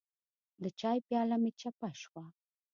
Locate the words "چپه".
1.59-1.89